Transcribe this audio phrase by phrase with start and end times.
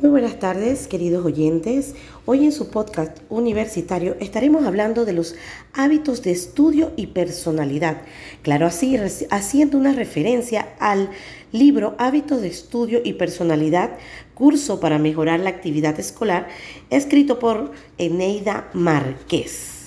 [0.00, 1.96] Muy buenas tardes, queridos oyentes.
[2.24, 5.34] Hoy en su podcast universitario estaremos hablando de los
[5.72, 8.02] hábitos de estudio y personalidad.
[8.42, 8.96] Claro, así
[9.30, 11.10] haciendo una referencia al
[11.50, 13.98] libro Hábitos de Estudio y Personalidad,
[14.34, 16.46] curso para mejorar la actividad escolar,
[16.90, 19.77] escrito por Eneida Márquez.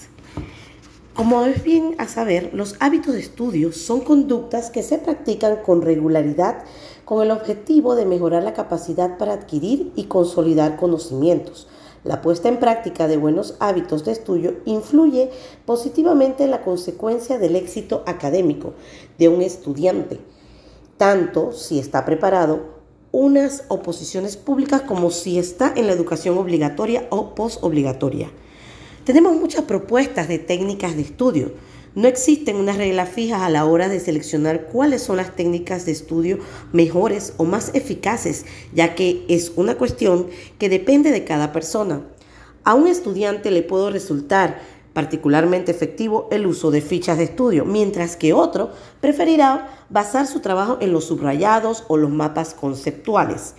[1.15, 5.81] Como es bien a saber, los hábitos de estudio son conductas que se practican con
[5.81, 6.63] regularidad
[7.03, 11.67] con el objetivo de mejorar la capacidad para adquirir y consolidar conocimientos.
[12.05, 15.29] La puesta en práctica de buenos hábitos de estudio influye
[15.65, 18.73] positivamente en la consecuencia del éxito académico
[19.19, 20.21] de un estudiante,
[20.95, 22.79] tanto si está preparado
[23.11, 28.31] unas oposiciones públicas como si está en la educación obligatoria o posobligatoria.
[29.05, 31.51] Tenemos muchas propuestas de técnicas de estudio
[31.93, 35.91] no existen unas reglas fijas a la hora de seleccionar cuáles son las técnicas de
[35.91, 36.39] estudio
[36.71, 42.01] mejores o más eficaces, ya que es una cuestión que depende de cada persona.
[42.63, 44.61] A un estudiante le puede resultar
[44.93, 50.77] particularmente efectivo el uso de fichas de estudio, mientras que otro preferirá basar su trabajo
[50.79, 53.55] en los subrayados o los mapas conceptuales.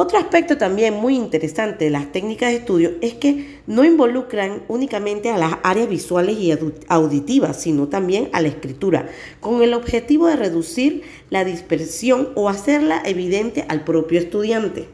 [0.00, 5.28] Otro aspecto también muy interesante de las técnicas de estudio es que no involucran únicamente
[5.28, 9.08] a las áreas visuales y auditivas, sino también a la escritura,
[9.40, 14.86] con el objetivo de reducir la dispersión o hacerla evidente al propio estudiante.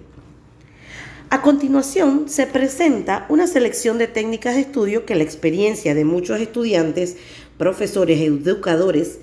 [1.28, 6.40] A continuación, se presenta una selección de técnicas de estudio que la experiencia de muchos
[6.40, 7.18] estudiantes,
[7.58, 9.18] profesores y educadores,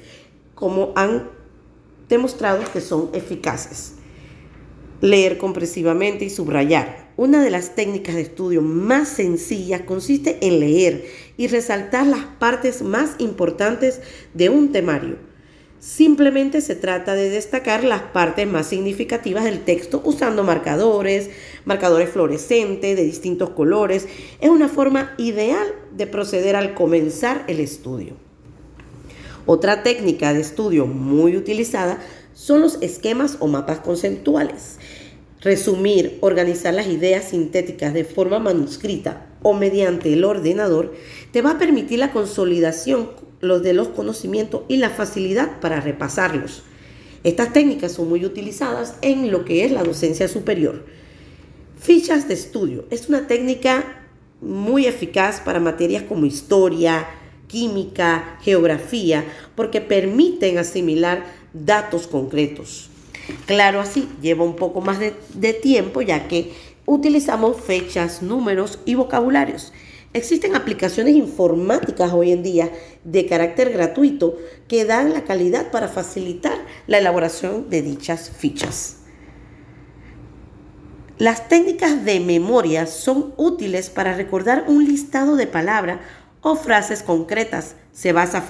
[0.53, 1.27] como han
[2.07, 3.95] demostrado que son eficaces.
[5.01, 7.11] Leer compresivamente y subrayar.
[7.17, 11.05] Una de las técnicas de estudio más sencillas consiste en leer
[11.37, 13.99] y resaltar las partes más importantes
[14.35, 15.17] de un temario.
[15.79, 21.31] Simplemente se trata de destacar las partes más significativas del texto usando marcadores,
[21.65, 24.07] marcadores fluorescentes de distintos colores.
[24.39, 25.65] Es una forma ideal
[25.97, 28.13] de proceder al comenzar el estudio.
[29.47, 31.99] Otra técnica de estudio muy utilizada
[32.33, 34.77] son los esquemas o mapas conceptuales.
[35.41, 40.93] Resumir, organizar las ideas sintéticas de forma manuscrita o mediante el ordenador
[41.31, 43.09] te va a permitir la consolidación
[43.41, 46.61] de los conocimientos y la facilidad para repasarlos.
[47.23, 50.85] Estas técnicas son muy utilizadas en lo que es la docencia superior.
[51.79, 54.05] Fichas de estudio es una técnica
[54.41, 57.07] muy eficaz para materias como historia,
[57.47, 59.25] química, geografía,
[59.55, 62.89] porque permiten asimilar datos concretos.
[63.45, 66.53] Claro, así lleva un poco más de, tiempo ya que
[66.85, 69.73] utilizamos fechas, números y vocabularios.
[70.13, 72.69] Existen aplicaciones informáticas hoy en día
[73.05, 76.57] de carácter gratuito que dan la calidad para facilitar
[76.87, 78.97] la elaboración de dichas fichas.
[81.17, 85.99] Las técnicas de memoria son útiles para recordar un listado de palabras
[86.41, 87.75] o frases concretas.
[87.93, 88.45] Se basa,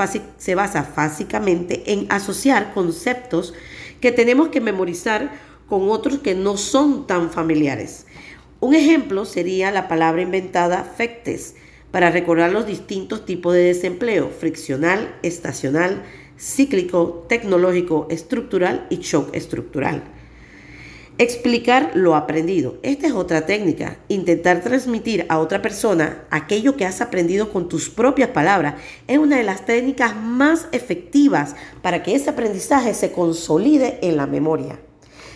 [0.95, 3.53] básicamente en asociar conceptos
[3.99, 5.31] que tenemos que memorizar
[5.67, 8.05] con otros que no son tan familiares.
[8.59, 11.55] Un ejemplo sería la palabra inventada fectes
[11.91, 16.03] para recordar los distintos tipos de desempleo, friccional, estacional,
[16.39, 20.03] cíclico, tecnológico, estructural y shock estructural.
[21.17, 22.77] Explicar lo aprendido.
[22.81, 23.99] Esta es otra técnica.
[24.07, 28.75] Intentar transmitir a otra persona aquello que has aprendido con tus propias palabras
[29.07, 34.25] es una de las técnicas más efectivas para que ese aprendizaje se consolide en la
[34.25, 34.79] memoria.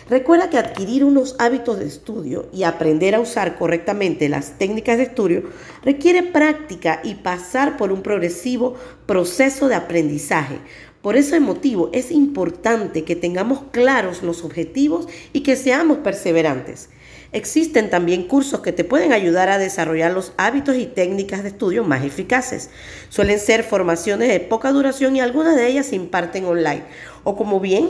[0.08, 5.04] Recuerda que adquirir unos hábitos de estudio y aprender a usar correctamente las técnicas de
[5.04, 5.50] estudio
[5.82, 8.74] requiere práctica y pasar por un progresivo
[9.06, 10.60] proceso de aprendizaje
[11.06, 16.88] por ese motivo es importante que tengamos claros los objetivos y que seamos perseverantes.
[17.30, 21.84] Existen también cursos que te pueden ayudar a desarrollar los hábitos y técnicas de estudio
[21.84, 22.70] más eficaces.
[23.08, 26.82] Suelen ser formaciones de poca duración y algunas de ellas se imparten online.
[27.22, 27.88] O como bien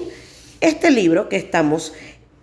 [0.60, 1.94] este libro que estamos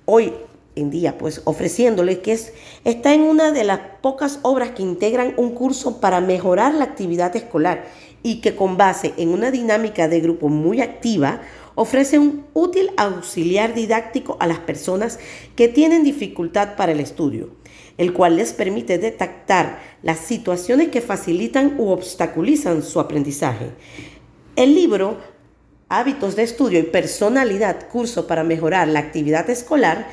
[0.06, 0.34] hoy
[0.76, 2.52] en día pues ofreciéndole que es,
[2.84, 7.36] está en una de las pocas obras que integran un curso para mejorar la actividad
[7.36, 7.86] escolar
[8.24, 11.42] y que con base en una dinámica de grupo muy activa
[11.76, 15.20] ofrece un útil auxiliar didáctico a las personas
[15.56, 17.50] que tienen dificultad para el estudio,
[17.98, 23.72] el cual les permite detectar las situaciones que facilitan u obstaculizan su aprendizaje.
[24.56, 25.18] El libro
[25.90, 30.08] Hábitos de Estudio y Personalidad, curso para mejorar la actividad escolar,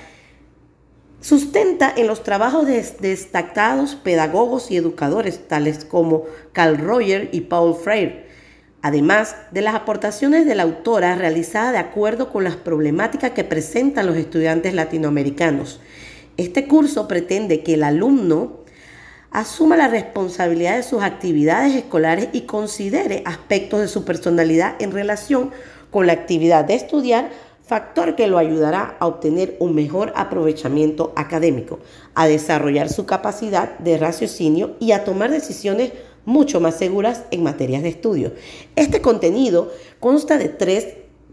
[1.20, 7.74] Sustenta en los trabajos de destacados pedagogos y educadores tales como Carl Roger y Paul
[7.74, 8.26] Freire,
[8.80, 14.06] además de las aportaciones de la autora realizadas de acuerdo con las problemáticas que presentan
[14.06, 15.80] los estudiantes latinoamericanos.
[16.38, 18.60] Este curso pretende que el alumno
[19.30, 25.50] asuma la responsabilidad de sus actividades escolares y considere aspectos de su personalidad en relación
[25.90, 27.28] con la actividad de estudiar,
[27.70, 31.78] factor que lo ayudará a obtener un mejor aprovechamiento académico,
[32.16, 35.92] a desarrollar su capacidad de raciocinio y a tomar decisiones
[36.24, 38.32] mucho más seguras en materias de estudio.
[38.74, 39.70] Este contenido
[40.00, 40.88] consta de tres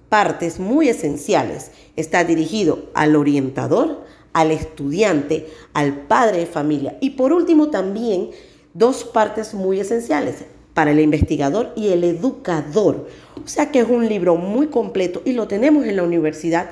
[0.10, 1.72] partes muy esenciales.
[1.95, 8.30] Está dirigido al orientador, al estudiante, al padre de familia y por último también
[8.75, 10.45] dos partes muy esenciales
[10.77, 13.07] para el investigador y el educador.
[13.44, 16.69] O sea que es un libro muy completo y lo tenemos en la universidad,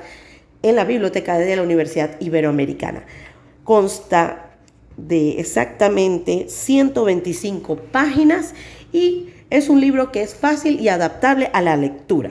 [0.62, 3.04] en la biblioteca de la Universidad Iberoamericana.
[3.64, 4.58] Consta
[4.96, 8.54] de exactamente 125 páginas
[8.92, 12.30] y es un libro que es fácil y adaptable a la lectura.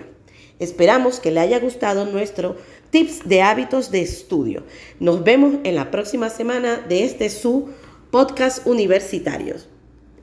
[0.60, 2.56] Esperamos que le haya gustado nuestro
[2.92, 4.64] tips de hábitos de estudio.
[5.02, 7.68] Nos vemos en la próxima semana de este su
[8.12, 9.56] podcast universitario.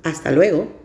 [0.03, 0.82] Hasta luego.